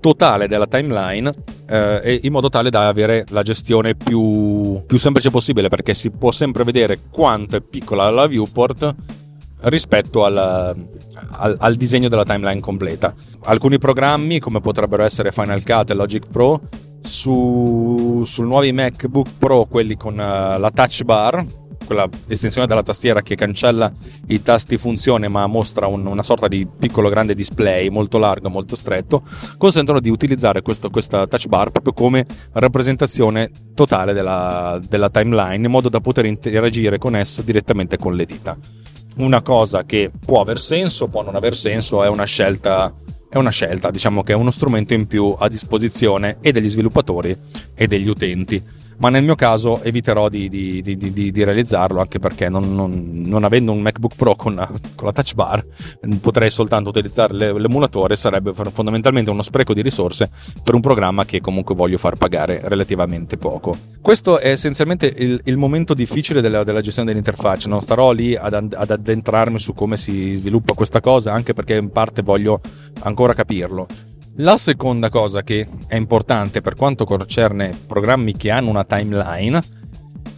totale 0.00 0.48
della 0.48 0.66
timeline 0.66 1.32
eh, 1.68 2.20
in 2.22 2.32
modo 2.32 2.48
tale 2.48 2.70
da 2.70 2.88
avere 2.88 3.24
la 3.30 3.42
gestione 3.42 3.94
più, 3.94 4.82
più 4.86 4.98
semplice 4.98 5.30
possibile 5.30 5.68
perché 5.68 5.94
si 5.94 6.10
può 6.10 6.32
sempre 6.32 6.64
vedere 6.64 7.00
quanto 7.10 7.56
è 7.56 7.60
piccola 7.60 8.10
la 8.10 8.26
viewport 8.26 8.94
rispetto 9.62 10.24
al, 10.24 10.36
al, 10.36 11.56
al, 11.58 11.74
disegno 11.76 12.08
della 12.08 12.24
timeline 12.24 12.60
completa. 12.60 13.14
Alcuni 13.44 13.78
programmi, 13.78 14.38
come 14.38 14.60
potrebbero 14.60 15.02
essere 15.02 15.32
Final 15.32 15.64
Cut 15.64 15.90
e 15.90 15.94
Logic 15.94 16.28
Pro, 16.30 16.60
su, 17.00 18.22
su 18.24 18.42
nuovi 18.42 18.72
MacBook 18.72 19.30
Pro, 19.38 19.64
quelli 19.64 19.96
con 19.96 20.14
uh, 20.14 20.58
la 20.58 20.70
touch 20.72 21.02
bar, 21.04 21.44
quella 21.86 22.08
estensione 22.26 22.66
della 22.66 22.82
tastiera 22.82 23.22
che 23.22 23.34
cancella 23.34 23.90
i 24.28 24.42
tasti 24.42 24.76
funzione 24.76 25.28
ma 25.28 25.46
mostra 25.46 25.86
un, 25.86 26.04
una 26.04 26.22
sorta 26.22 26.48
di 26.48 26.66
piccolo 26.66 27.08
grande 27.08 27.34
display 27.34 27.88
molto 27.88 28.18
largo, 28.18 28.50
molto 28.50 28.76
stretto, 28.76 29.22
consentono 29.56 30.00
di 30.00 30.10
utilizzare 30.10 30.60
questo, 30.60 30.90
questa 30.90 31.26
touch 31.26 31.46
bar 31.46 31.70
proprio 31.70 31.92
come 31.94 32.26
rappresentazione 32.52 33.50
totale 33.74 34.12
della, 34.12 34.78
della 34.86 35.08
timeline 35.08 35.64
in 35.64 35.70
modo 35.70 35.88
da 35.88 36.00
poter 36.00 36.26
interagire 36.26 36.98
con 36.98 37.16
essa 37.16 37.42
direttamente 37.42 37.96
con 37.96 38.14
le 38.14 38.24
dita. 38.24 38.56
Una 39.16 39.40
cosa 39.40 39.84
che 39.84 40.10
può 40.24 40.42
aver 40.42 40.60
senso, 40.60 41.08
può 41.08 41.22
non 41.22 41.36
aver 41.36 41.56
senso, 41.56 42.04
è 42.04 42.08
una 42.08 42.24
scelta 42.24 42.92
è 43.28 43.38
una 43.38 43.50
scelta, 43.50 43.90
diciamo 43.90 44.22
che 44.22 44.32
è 44.32 44.36
uno 44.36 44.50
strumento 44.50 44.94
in 44.94 45.06
più 45.06 45.34
a 45.38 45.48
disposizione 45.48 46.38
e 46.40 46.52
degli 46.52 46.68
sviluppatori 46.68 47.36
e 47.74 47.86
degli 47.86 48.08
utenti 48.08 48.62
ma 48.98 49.08
nel 49.10 49.22
mio 49.22 49.34
caso 49.34 49.82
eviterò 49.82 50.28
di, 50.28 50.48
di, 50.48 50.80
di, 50.82 50.96
di 50.96 51.44
realizzarlo 51.44 52.00
anche 52.00 52.18
perché 52.18 52.48
non, 52.48 52.74
non, 52.74 53.22
non, 53.26 53.44
avendo 53.44 53.72
un 53.72 53.80
MacBook 53.80 54.14
Pro 54.16 54.34
con 54.34 54.54
la, 54.54 54.66
con 54.94 55.06
la 55.06 55.12
touch 55.12 55.34
bar 55.34 55.64
potrei 56.20 56.50
soltanto 56.50 56.88
utilizzare 56.88 57.34
l'emulatore 57.34 58.16
sarebbe 58.16 58.52
fondamentalmente 58.52 59.30
uno 59.30 59.42
spreco 59.42 59.74
di 59.74 59.82
risorse 59.82 60.30
per 60.62 60.74
un 60.74 60.80
programma 60.80 61.24
che 61.24 61.40
comunque 61.40 61.74
voglio 61.74 61.98
far 61.98 62.16
pagare 62.16 62.60
relativamente 62.64 63.36
poco. 63.36 63.76
Questo 64.00 64.38
è 64.38 64.50
essenzialmente 64.50 65.12
il, 65.16 65.40
il 65.44 65.56
momento 65.56 65.94
difficile 65.94 66.40
della, 66.40 66.64
della, 66.64 66.80
gestione 66.80 67.08
dell'interfaccia 67.08 67.68
non 67.68 67.82
starò 67.82 68.12
lì 68.12 68.34
ad, 68.34 68.52
ad 68.54 68.90
addentrarmi 68.90 69.58
su 69.58 69.74
come 69.74 69.96
si 69.96 70.34
sviluppa 70.34 70.74
questa 70.74 71.00
cosa 71.00 71.32
anche 71.32 71.52
perché 71.52 71.74
in 71.74 71.90
parte 71.90 72.22
voglio 72.22 72.60
ancora 73.02 73.34
capirlo 73.34 73.86
la 74.36 74.56
seconda 74.56 75.08
cosa 75.08 75.42
che 75.42 75.66
è 75.86 75.96
importante 75.96 76.60
per 76.60 76.74
quanto 76.74 77.04
concerne 77.04 77.76
programmi 77.86 78.36
che 78.36 78.50
hanno 78.50 78.70
una 78.70 78.84
timeline 78.84 79.62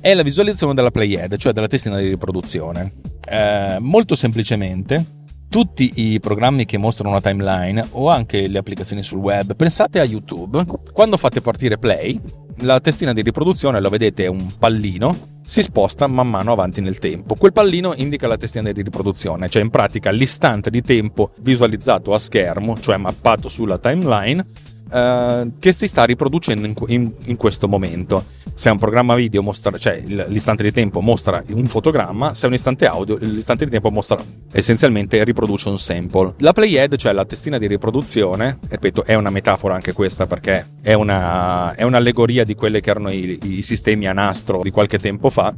è 0.01 0.15
la 0.15 0.23
visualizzazione 0.23 0.75
della 0.75 0.91
playhead, 0.91 1.37
cioè 1.37 1.53
della 1.53 1.67
testina 1.67 1.99
di 1.99 2.09
riproduzione. 2.09 2.95
Eh, 3.29 3.79
molto 3.81 4.15
semplicemente, 4.15 5.05
tutti 5.49 5.91
i 5.97 6.21
programmi 6.21 6.65
che 6.65 6.79
mostrano 6.79 7.11
una 7.11 7.21
timeline 7.21 7.85
o 7.93 8.09
anche 8.09 8.47
le 8.47 8.59
applicazioni 8.59 9.03
sul 9.03 9.19
web, 9.19 9.57
pensate 9.57 9.99
a 9.99 10.05
YouTube, 10.05 10.65
quando 10.93 11.17
fate 11.17 11.41
partire 11.41 11.79
play, 11.79 12.21
la 12.59 12.81
testina 12.81 13.13
di 13.13 13.23
riproduzione 13.23 13.81
lo 13.81 13.89
vedete 13.89 14.25
è 14.25 14.29
un 14.29 14.47
pallino 14.59 15.38
si 15.49 15.63
sposta 15.63 16.07
man 16.09 16.29
mano 16.29 16.53
avanti 16.53 16.83
nel 16.83 16.99
tempo. 16.99 17.35
Quel 17.35 17.55
pallino 17.55 17.95
indica 17.95 18.27
la 18.27 18.37
testina 18.37 18.71
di 18.71 18.83
riproduzione, 18.83 19.49
cioè 19.49 19.63
in 19.63 19.71
pratica 19.71 20.11
l'istante 20.11 20.69
di 20.69 20.83
tempo 20.83 21.31
visualizzato 21.41 22.13
a 22.13 22.19
schermo, 22.19 22.79
cioè 22.79 22.99
mappato 22.99 23.49
sulla 23.49 23.79
timeline, 23.79 24.45
eh, 24.91 25.51
che 25.59 25.73
si 25.73 25.87
sta 25.87 26.05
riproducendo 26.05 26.67
in, 26.67 26.75
in, 26.89 27.13
in, 27.27 27.37
questo 27.37 27.69
momento. 27.69 28.25
Se 28.55 28.71
un 28.71 28.79
programma 28.79 29.15
video 29.15 29.43
mostra, 29.43 29.77
cioè 29.79 30.03
l'istante 30.05 30.63
di 30.63 30.73
tempo 30.73 31.01
mostra 31.01 31.43
un 31.51 31.67
fotogramma, 31.67 32.35
se 32.35 32.47
un 32.47 32.55
istante 32.55 32.87
audio, 32.87 33.17
l'istante 33.21 33.65
di 33.65 33.71
tempo 33.71 33.91
mostra 33.91 34.19
essenzialmente 34.53 35.23
riproduce 35.25 35.69
un 35.69 35.79
sample. 35.79 36.35
La 36.39 36.53
playhead, 36.53 36.97
cioè 36.97 37.13
la 37.13 37.25
testina 37.25 37.59
di 37.59 37.67
riproduzione, 37.67 38.59
ripeto, 38.69 39.05
è 39.05 39.15
una 39.15 39.31
metafora 39.31 39.75
anche 39.75 39.93
questa 39.93 40.27
perché 40.27 40.67
è, 40.83 40.95
una, 40.95 41.75
è 41.75 41.85
un'allegoria 41.85 42.45
di 42.45 42.55
quelli 42.55 42.81
che 42.81 42.91
erano 42.91 43.11
i, 43.11 43.39
i 43.43 43.63
sistemi 43.63 44.07
a 44.07 44.13
nastro 44.13 44.61
di 44.63 44.71
qualche 44.71 44.99
tempo 44.99 45.31
fa. 45.31 45.55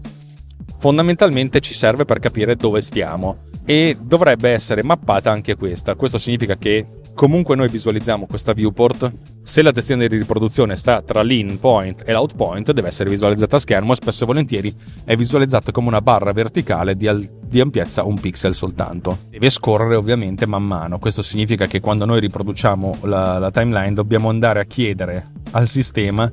Fondamentalmente 0.79 1.61
ci 1.61 1.75
serve 1.75 2.05
per 2.05 2.19
capire 2.19 2.57
dove 2.57 2.81
stiamo 2.81 3.49
e 3.71 3.97
dovrebbe 4.03 4.51
essere 4.51 4.83
mappata 4.83 5.31
anche 5.31 5.55
questa. 5.55 5.95
Questo 5.95 6.19
significa 6.19 6.57
che 6.57 7.03
comunque 7.15 7.55
noi 7.55 7.69
visualizziamo 7.69 8.27
questa 8.27 8.53
viewport. 8.53 9.13
Se 9.45 9.63
la 9.63 9.71
testina 9.71 10.05
di 10.09 10.17
riproduzione 10.17 10.75
sta 10.75 11.03
tra 11.03 11.23
l'in 11.23 11.61
point 11.61 12.03
e 12.05 12.11
l'out 12.11 12.35
point, 12.35 12.73
deve 12.73 12.89
essere 12.89 13.09
visualizzata 13.09 13.55
a 13.55 13.59
schermo 13.61 13.93
e 13.93 13.95
spesso 13.95 14.25
e 14.25 14.27
volentieri 14.27 14.75
è 15.05 15.15
visualizzata 15.15 15.71
come 15.71 15.87
una 15.87 16.03
barra 16.03 16.33
verticale 16.33 16.97
di, 16.97 17.07
al- 17.07 17.31
di 17.47 17.61
ampiezza 17.61 18.03
un 18.03 18.19
pixel 18.19 18.55
soltanto. 18.55 19.19
Deve 19.31 19.49
scorrere 19.51 19.95
ovviamente 19.95 20.47
man 20.47 20.65
mano. 20.65 20.99
Questo 20.99 21.23
significa 21.23 21.69
che 21.69 21.79
quando 21.79 22.05
noi 22.05 22.19
riproduciamo 22.19 22.99
la, 23.03 23.39
la 23.39 23.53
timeline 23.53 23.93
dobbiamo 23.93 24.31
andare 24.31 24.59
a 24.59 24.65
chiedere 24.65 25.27
al 25.53 25.69
sistema 25.69 26.29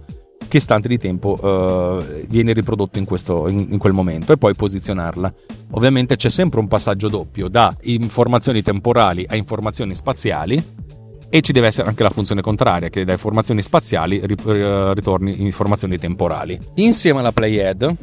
che 0.47 0.57
istante 0.57 0.87
di 0.87 0.97
tempo 0.97 1.37
uh, 1.39 2.25
viene 2.27 2.53
riprodotto 2.53 2.97
in, 2.97 3.05
questo, 3.05 3.47
in, 3.47 3.67
in, 3.71 3.77
quel 3.77 3.93
momento 3.93 4.33
e 4.33 4.37
poi 4.37 4.53
posizionarla. 4.55 5.33
Ovviamente 5.71 6.15
c'è 6.15 6.29
sempre 6.29 6.59
un 6.59 6.67
passaggio 6.67 7.09
doppio 7.09 7.47
da 7.47 7.75
informazioni 7.81 8.61
temporali 8.61 9.25
a 9.27 9.35
informazioni 9.35 9.95
spaziali 9.95 10.63
e 11.29 11.41
ci 11.41 11.51
deve 11.51 11.67
essere 11.67 11.89
anche 11.89 12.03
la 12.03 12.09
funzione 12.09 12.41
contraria 12.41 12.89
che 12.89 13.03
da 13.03 13.11
informazioni 13.11 13.61
spaziali 13.61 14.21
ritorni 14.23 15.43
informazioni 15.43 15.97
temporali. 15.97 16.57
Insieme 16.75 17.19
alla 17.19 17.33
playhead, 17.33 17.95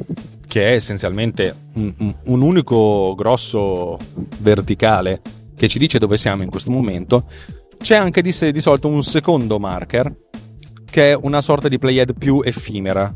che 0.47 0.69
è 0.69 0.71
essenzialmente 0.73 1.55
un, 1.73 2.13
un 2.23 2.41
unico 2.41 3.15
grosso 3.15 3.97
verticale 4.39 5.21
che 5.55 5.67
ci 5.67 5.79
dice 5.79 5.97
dove 5.97 6.17
siamo 6.17 6.43
in 6.43 6.49
questo 6.49 6.69
momento, 6.69 7.25
c'è 7.79 7.95
anche 7.95 8.21
di, 8.21 8.33
di 8.51 8.61
solito 8.61 8.87
un 8.87 9.03
secondo 9.03 9.59
marker 9.59 10.13
che 10.95 11.11
è 11.11 11.17
una 11.23 11.41
sorta 11.41 11.67
di 11.67 11.77
playhead 11.77 12.17
più 12.17 12.39
effimera. 12.41 13.13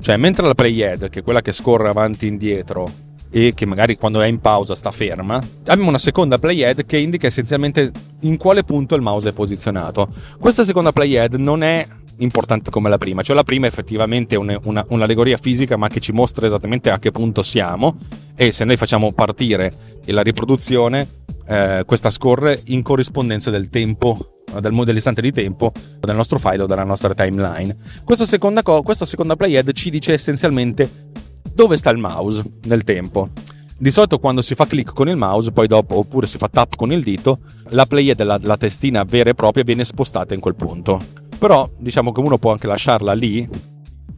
Cioè, 0.00 0.16
mentre 0.16 0.46
la 0.46 0.54
playhead, 0.54 1.10
che 1.10 1.18
è 1.18 1.22
quella 1.22 1.42
che 1.42 1.52
scorre 1.52 1.90
avanti 1.90 2.24
e 2.24 2.28
indietro 2.30 2.90
e 3.28 3.52
che 3.54 3.66
magari 3.66 3.98
quando 3.98 4.22
è 4.22 4.26
in 4.26 4.40
pausa 4.40 4.74
sta 4.74 4.90
ferma, 4.90 5.36
abbiamo 5.66 5.90
una 5.90 5.98
seconda 5.98 6.38
playhead 6.38 6.86
che 6.86 6.96
indica 6.96 7.26
essenzialmente 7.26 7.92
in 8.20 8.38
quale 8.38 8.62
punto 8.64 8.94
il 8.94 9.02
mouse 9.02 9.28
è 9.28 9.32
posizionato. 9.32 10.08
Questa 10.38 10.64
seconda 10.64 10.90
playhead 10.90 11.34
non 11.34 11.62
è 11.62 11.86
importante 12.16 12.70
come 12.70 12.88
la 12.88 12.96
prima, 12.96 13.20
cioè 13.20 13.36
la 13.36 13.44
prima 13.44 13.66
è 13.66 13.68
effettivamente 13.68 14.34
un, 14.36 14.58
una, 14.64 14.82
un'allegoria 14.88 15.36
fisica 15.36 15.76
ma 15.76 15.88
che 15.88 16.00
ci 16.00 16.12
mostra 16.12 16.46
esattamente 16.46 16.88
a 16.88 16.98
che 16.98 17.10
punto 17.10 17.42
siamo 17.42 17.94
e 18.34 18.52
se 18.52 18.64
noi 18.64 18.78
facciamo 18.78 19.12
partire 19.12 19.70
la 20.06 20.22
riproduzione 20.22 21.06
eh, 21.46 21.82
questa 21.84 22.08
scorre 22.08 22.58
in 22.68 22.80
corrispondenza 22.80 23.50
del 23.50 23.68
tempo 23.68 24.31
del, 24.60 24.74
dell'istante 24.84 25.20
di 25.20 25.32
tempo 25.32 25.72
del 26.00 26.16
nostro 26.16 26.38
file 26.38 26.62
o 26.62 26.66
della 26.66 26.84
nostra 26.84 27.14
timeline. 27.14 27.76
Questa 28.04 28.26
seconda, 28.26 28.62
co- 28.62 28.82
questa 28.82 29.04
seconda 29.04 29.36
playhead 29.36 29.72
ci 29.72 29.90
dice 29.90 30.12
essenzialmente 30.12 31.10
dove 31.54 31.76
sta 31.76 31.90
il 31.90 31.98
mouse 31.98 32.42
nel 32.64 32.84
tempo. 32.84 33.30
Di 33.78 33.90
solito 33.90 34.18
quando 34.18 34.42
si 34.42 34.54
fa 34.54 34.66
clic 34.66 34.92
con 34.92 35.08
il 35.08 35.16
mouse, 35.16 35.50
poi 35.50 35.66
dopo, 35.66 35.96
oppure 35.96 36.26
si 36.26 36.38
fa 36.38 36.48
tap 36.48 36.76
con 36.76 36.92
il 36.92 37.02
dito, 37.02 37.40
la 37.70 37.84
playhead, 37.84 38.22
la, 38.22 38.38
la 38.40 38.56
testina 38.56 39.02
vera 39.02 39.30
e 39.30 39.34
propria, 39.34 39.64
viene 39.64 39.84
spostata 39.84 40.34
in 40.34 40.40
quel 40.40 40.54
punto. 40.54 41.02
Però 41.36 41.68
diciamo 41.78 42.12
che 42.12 42.20
uno 42.20 42.38
può 42.38 42.52
anche 42.52 42.68
lasciarla 42.68 43.12
lì 43.12 43.48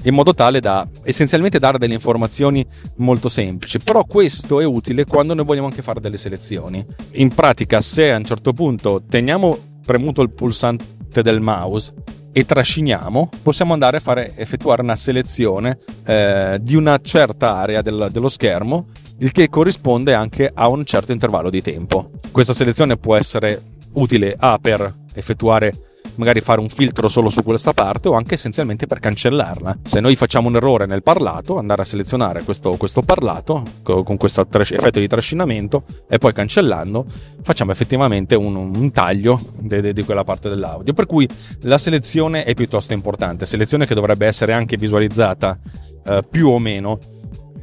in 0.05 0.15
modo 0.15 0.35
tale 0.35 0.61
da 0.61 0.87
essenzialmente 1.03 1.59
dare 1.59 1.79
delle 1.79 1.95
informazioni 1.95 2.65
molto 2.97 3.29
semplici. 3.29 3.79
Però 3.79 4.05
questo 4.05 4.61
è 4.61 4.65
utile 4.65 5.05
quando 5.05 5.35
noi 5.35 5.45
vogliamo 5.45 5.67
anche 5.67 5.83
fare 5.83 6.01
delle 6.01 6.17
selezioni. 6.17 6.85
In 7.13 7.35
pratica, 7.35 7.81
se 7.81 8.13
a 8.13 8.17
un 8.17 8.25
certo 8.25 8.53
punto 8.53 9.03
teniamo 9.09 9.57
premuto 9.85 10.23
il 10.23 10.31
pulsante 10.31 11.23
del 11.23 11.41
mouse 11.41 11.93
e 12.33 12.45
trasciniamo, 12.45 13.31
possiamo 13.43 13.73
andare 13.75 13.99
a 13.99 14.01
fare, 14.01 14.37
effettuare 14.37 14.83
una 14.83 14.97
selezione 14.97 15.79
eh, 16.05 16.59
di 16.61 16.75
una 16.75 16.99
certa 17.01 17.57
area 17.57 17.81
del, 17.81 18.09
dello 18.11 18.29
schermo, 18.29 18.89
il 19.19 19.31
che 19.31 19.49
corrisponde 19.49 20.15
anche 20.15 20.51
a 20.53 20.67
un 20.67 20.85
certo 20.85 21.13
intervallo 21.13 21.49
di 21.49 21.63
tempo. 21.63 22.11
Questa 22.33 22.53
selezione 22.53 22.97
può 22.97 23.15
essere 23.15 23.63
utile 23.93 24.35
A 24.37 24.59
per 24.61 24.93
effettuare 25.15 25.73
magari 26.17 26.41
fare 26.41 26.61
un 26.61 26.69
filtro 26.69 27.09
solo 27.09 27.31
su 27.31 27.43
questa 27.43 27.73
parte 27.73 28.09
o 28.09 28.15
anche 28.15 28.35
essenzialmente 28.35 28.87
per 28.87 29.01
cancellarla. 29.01 29.79
Se 29.83 30.01
noi 30.01 30.17
facciamo 30.17 30.49
un 30.49 30.57
errore 30.57 30.87
nel 30.87 31.03
parlato, 31.03 31.59
andare 31.59 31.83
a 31.83 31.85
selezionare 31.85 32.43
questo, 32.43 32.77
questo 32.77 33.03
parlato 33.03 33.63
con 33.83 34.17
questo 34.17 34.47
effetto 34.51 34.99
di 34.99 35.07
trascinamento 35.09 35.85
e 36.09 36.19
poi 36.19 36.33
cancellando 36.33 37.05
facciamo 37.43 37.73
effettivamente 37.73 38.35
un, 38.35 38.55
un 38.57 38.91
taglio 38.91 39.41
di 39.59 40.05
quella 40.05 40.25
parte 40.25 40.49
dell'audio. 40.49 40.93
Per 40.93 41.07
cui 41.07 41.29
la 41.63 41.79
selezione 41.79 42.45
è 42.45 42.55
piuttosto 42.55 42.93
importante, 42.93 43.47
selezione 43.47 43.87
che 43.87 43.95
dovrebbe 43.95 44.27
essere 44.27 44.53
anche 44.53 44.77
visualizzata 44.77 45.59
eh, 46.07 46.25
più 46.29 46.49
o 46.49 46.59
meno 46.59 46.99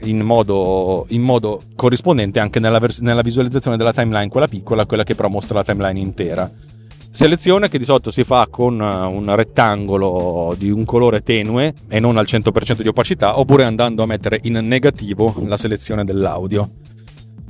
in 0.04 0.20
modo, 0.22 1.06
in 1.10 1.22
modo, 1.22 1.62
corrispondente 1.76 2.40
anche 2.40 2.60
nella, 2.60 2.80
vers- 2.80 3.00
nella, 3.00 3.22
visualizzazione 3.22 3.78
della 3.78 3.94
timeline, 3.94 4.30
quella 4.30 4.48
piccola, 4.48 4.86
quella 4.86 5.04
che 5.04 5.16
però 5.16 5.28
mostra 5.28 5.58
la 5.58 5.64
timeline 5.64 6.00
intera. 6.00 6.50
Selezione 7.14 7.68
che 7.68 7.78
di 7.78 7.84
solito 7.84 8.10
si 8.10 8.24
fa 8.24 8.48
con 8.50 8.80
uh, 8.80 9.12
un 9.12 9.36
rettangolo 9.36 10.56
di 10.58 10.72
un 10.72 10.86
colore 10.86 11.22
tenue 11.22 11.74
e 11.90 12.00
non 12.00 12.16
al 12.16 12.26
100% 12.26 12.82
di 12.82 12.88
opacità, 12.88 13.38
oppure 13.38 13.66
andando 13.66 14.02
a 14.02 14.06
mettere 14.06 14.40
in 14.44 14.54
negativo 14.54 15.36
la 15.46 15.58
selezione 15.58 16.06
dell'audio. 16.06 16.70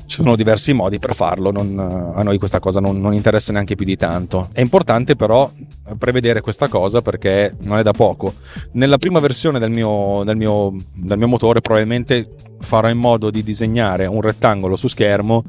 Ci 0.08 0.18
sono 0.18 0.36
diversi 0.36 0.74
modi 0.74 0.98
per 0.98 1.14
farlo, 1.14 1.52
non, 1.52 1.78
uh, 1.78 2.18
a 2.18 2.24
noi 2.24 2.40
questa 2.40 2.60
cosa 2.60 2.80
non, 2.80 3.00
non, 3.00 3.14
interessa 3.14 3.54
neanche 3.54 3.76
più 3.76 3.86
di 3.86 3.96
tanto. 3.96 4.50
È 4.52 4.62
importante 4.62 5.16
però 5.16 5.52
prevedere 5.96 6.42
questa 6.42 6.68
cosa 6.68 7.04
perché 7.04 7.54
non 7.62 7.78
è 7.78 7.84
da 7.84 7.92
poco. 7.92 8.34
Nella 8.72 8.98
prima 8.98 9.20
versione 9.20 9.60
del 9.60 9.70
mio, 9.70 10.24
del 10.26 10.38
mio, 10.38 10.76
del 10.96 11.20
mio 11.20 11.28
motore 11.28 11.62
probabilmente 11.62 12.34
farò 12.62 12.90
in 12.90 12.98
modo 12.98 13.30
di 13.30 13.44
disegnare 13.44 14.08
un 14.08 14.22
rettangolo 14.22 14.76
su 14.76 14.88
schermo 14.88 15.44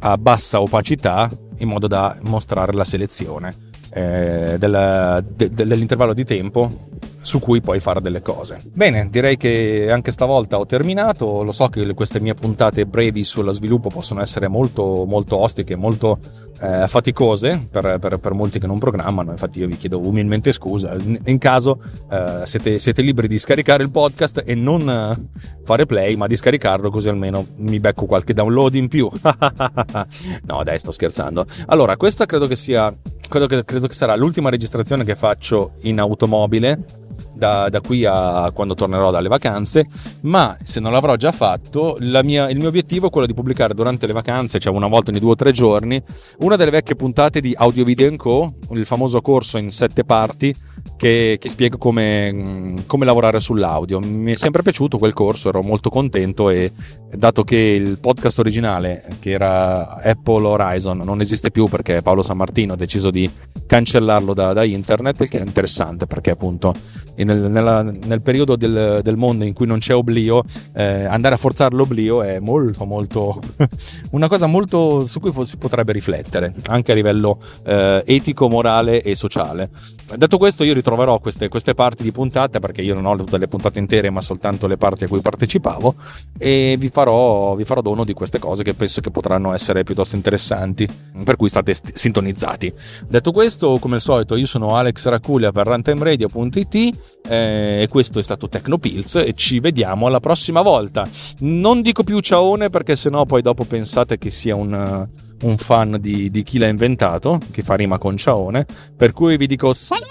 a 0.00 0.16
bassa 0.16 0.60
opacità 0.62 1.30
in 1.58 1.68
modo 1.68 1.86
da 1.86 2.16
mostrare 2.22 2.72
la 2.72 2.84
selezione 2.84 3.54
eh, 3.90 4.56
del, 4.58 5.24
de, 5.34 5.48
dell'intervallo 5.50 6.14
di 6.14 6.24
tempo 6.24 6.88
su 7.24 7.38
cui 7.38 7.62
puoi 7.62 7.80
fare 7.80 8.02
delle 8.02 8.20
cose. 8.20 8.60
Bene, 8.72 9.08
direi 9.10 9.38
che 9.38 9.88
anche 9.90 10.10
stavolta 10.10 10.58
ho 10.58 10.66
terminato. 10.66 11.42
Lo 11.42 11.52
so 11.52 11.68
che 11.68 11.94
queste 11.94 12.20
mie 12.20 12.34
puntate 12.34 12.84
brevi 12.84 13.24
sullo 13.24 13.50
sviluppo 13.50 13.88
possono 13.88 14.20
essere 14.20 14.46
molto, 14.46 15.04
molto 15.06 15.38
ostiche, 15.38 15.74
molto 15.74 16.18
eh, 16.60 16.86
faticose 16.86 17.66
per, 17.70 17.98
per, 17.98 18.18
per, 18.18 18.32
molti 18.34 18.58
che 18.58 18.66
non 18.66 18.78
programmano. 18.78 19.30
Infatti, 19.30 19.58
io 19.58 19.66
vi 19.66 19.76
chiedo 19.78 20.06
umilmente 20.06 20.52
scusa. 20.52 20.92
In, 20.94 21.18
in 21.24 21.38
caso 21.38 21.80
eh, 22.10 22.42
siete, 22.44 22.78
siete, 22.78 23.00
liberi 23.00 23.26
di 23.26 23.38
scaricare 23.38 23.82
il 23.82 23.90
podcast 23.90 24.42
e 24.44 24.54
non 24.54 24.86
eh, 24.86 25.40
fare 25.64 25.86
play, 25.86 26.16
ma 26.16 26.26
di 26.26 26.36
scaricarlo 26.36 26.90
così 26.90 27.08
almeno 27.08 27.46
mi 27.56 27.80
becco 27.80 28.04
qualche 28.04 28.34
download 28.34 28.74
in 28.74 28.88
più. 28.88 29.10
no, 30.44 30.62
dai, 30.62 30.78
sto 30.78 30.92
scherzando. 30.92 31.46
Allora, 31.66 31.96
questa 31.96 32.26
credo 32.26 32.46
che 32.46 32.56
sia. 32.56 32.94
Credo 33.26 33.46
che, 33.46 33.64
credo 33.64 33.86
che 33.86 33.94
sarà 33.94 34.14
l'ultima 34.14 34.50
registrazione 34.50 35.02
che 35.02 35.16
faccio 35.16 35.72
in 35.80 35.98
automobile 35.98 37.02
da, 37.34 37.68
da, 37.68 37.80
qui 37.80 38.04
a 38.04 38.50
quando 38.52 38.74
tornerò 38.74 39.10
dalle 39.10 39.28
vacanze, 39.28 39.86
ma 40.22 40.56
se 40.62 40.80
non 40.80 40.92
l'avrò 40.92 41.16
già 41.16 41.32
fatto, 41.32 41.96
mia, 42.00 42.48
il 42.48 42.58
mio 42.58 42.68
obiettivo 42.68 43.08
è 43.08 43.10
quello 43.10 43.26
di 43.26 43.34
pubblicare 43.34 43.74
durante 43.74 44.06
le 44.06 44.12
vacanze, 44.12 44.58
cioè 44.58 44.74
una 44.74 44.88
volta 44.88 45.10
ogni 45.10 45.20
due 45.20 45.32
o 45.32 45.36
tre 45.36 45.52
giorni, 45.52 46.02
una 46.38 46.56
delle 46.56 46.70
vecchie 46.70 46.96
puntate 46.96 47.40
di 47.40 47.54
Audio 47.56 47.84
Video 47.84 48.14
Co., 48.16 48.54
il 48.72 48.86
famoso 48.86 49.20
corso 49.20 49.58
in 49.58 49.70
sette 49.70 50.04
parti 50.04 50.54
che, 50.96 51.36
che 51.40 51.48
spiega 51.48 51.76
come, 51.76 52.74
come, 52.86 53.04
lavorare 53.04 53.40
sull'audio. 53.40 54.00
Mi 54.00 54.32
è 54.32 54.36
sempre 54.36 54.62
piaciuto 54.62 54.98
quel 54.98 55.12
corso, 55.12 55.48
ero 55.48 55.62
molto 55.62 55.90
contento 55.90 56.50
e 56.50 56.72
dato 57.14 57.42
che 57.44 57.56
il 57.56 57.98
podcast 57.98 58.38
originale, 58.38 59.04
che 59.20 59.30
era 59.30 59.96
Apple 59.96 60.46
Horizon, 60.46 60.98
non 60.98 61.20
esiste 61.20 61.50
più 61.50 61.66
perché 61.66 62.02
Paolo 62.02 62.22
San 62.22 62.36
Martino 62.36 62.74
ha 62.74 62.76
deciso 62.76 63.10
di 63.10 63.30
cancellarlo 63.66 64.34
da, 64.34 64.52
da 64.52 64.64
internet, 64.64 65.20
il 65.20 65.28
che 65.28 65.38
è 65.38 65.42
interessante 65.42 66.06
perché 66.06 66.30
appunto 66.30 66.74
nel, 67.22 67.50
nella, 67.50 67.82
nel 67.82 68.22
periodo 68.22 68.56
del, 68.56 69.00
del, 69.02 69.16
mondo 69.16 69.44
in 69.44 69.52
cui 69.52 69.66
non 69.66 69.78
c'è 69.78 69.94
oblio, 69.94 70.42
eh, 70.74 71.04
andare 71.04 71.34
a 71.34 71.38
forzare 71.38 71.74
l'oblio 71.74 72.22
è 72.22 72.40
molto, 72.40 72.84
molto 72.84 73.40
una 74.10 74.26
cosa 74.26 74.46
molto 74.46 75.06
su 75.06 75.20
cui 75.20 75.32
si 75.44 75.56
potrebbe 75.56 75.92
riflettere 75.92 76.54
anche 76.66 76.92
a 76.92 76.94
livello 76.94 77.38
eh, 77.64 78.02
etico, 78.06 78.48
morale 78.48 79.02
e 79.02 79.14
sociale. 79.14 79.70
Detto 80.16 80.38
questo, 80.38 80.64
io 80.64 80.74
ritroverò 80.74 81.18
queste, 81.18 81.48
queste 81.48 81.74
parti 81.74 82.02
di 82.02 82.12
puntate 82.12 82.60
perché 82.60 82.82
io 82.82 82.94
non 82.94 83.06
ho 83.06 83.16
tutte 83.16 83.38
le 83.38 83.48
puntate 83.48 83.78
intere, 83.78 84.10
ma 84.10 84.20
soltanto 84.20 84.66
le 84.66 84.76
parti 84.76 85.04
a 85.04 85.08
cui 85.08 85.20
partecipavo 85.20 85.94
e 86.38 86.76
vi 86.78 86.88
farò, 86.88 87.54
vi 87.54 87.64
farò 87.64 87.80
dono 87.80 88.04
di 88.04 88.12
queste 88.12 88.38
cose 88.38 88.62
che 88.62 88.74
penso 88.74 89.00
che 89.00 89.10
potranno 89.10 89.52
essere 89.52 89.82
piuttosto 89.84 90.16
interessanti, 90.16 90.88
per 91.24 91.36
cui 91.36 91.48
state 91.48 91.74
st- 91.74 91.92
sintonizzati. 91.94 92.72
Detto 93.08 93.32
questo, 93.32 93.78
come 93.78 93.96
al 93.96 94.00
solito, 94.00 94.36
io 94.36 94.46
sono 94.46 94.76
Alex 94.76 95.06
Raculia 95.06 95.52
per 95.52 95.66
runtimeradio.it 95.66 97.03
eh, 97.28 97.82
e 97.82 97.88
questo 97.88 98.18
è 98.18 98.22
stato 98.22 98.48
Tecnopills 98.48 99.16
e 99.16 99.32
ci 99.34 99.60
vediamo 99.60 100.06
alla 100.06 100.20
prossima 100.20 100.62
volta. 100.62 101.08
Non 101.40 101.82
dico 101.82 102.02
più 102.02 102.20
ciaone 102.20 102.70
perché 102.70 102.96
sennò 102.96 103.24
poi 103.24 103.42
dopo 103.42 103.64
pensate 103.64 104.18
che 104.18 104.30
sia 104.30 104.54
un, 104.54 105.08
un 105.42 105.56
fan 105.56 105.98
di, 106.00 106.30
di, 106.30 106.42
chi 106.42 106.58
l'ha 106.58 106.68
inventato, 106.68 107.40
che 107.50 107.62
fa 107.62 107.74
rima 107.74 107.98
con 107.98 108.16
ciaone, 108.16 108.66
per 108.96 109.12
cui 109.12 109.36
vi 109.36 109.46
dico 109.46 109.72
saluto! 109.72 110.06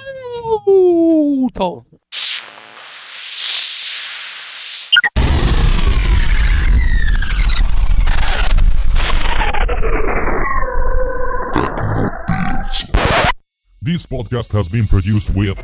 This 13.81 14.05
podcast 14.07 14.53
has 14.53 14.69
been 14.69 14.88
produced 14.88 15.35
with 15.35 15.62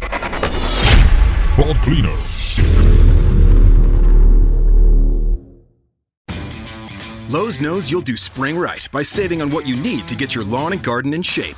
Pod 1.60 1.82
Cleaner. 1.82 2.18
Lowe's 7.28 7.60
knows 7.60 7.92
you'll 7.92 8.00
do 8.00 8.16
spring 8.16 8.58
right 8.58 8.88
by 8.94 9.01
saving 9.01 9.42
on 9.42 9.50
what 9.50 9.68
you 9.68 9.75
need 9.75 10.08
to 10.08 10.16
get 10.16 10.34
your 10.34 10.46
lawn 10.46 10.72
and 10.72 10.82
garden 10.82 11.13
in 11.13 11.22
shape. 11.22 11.58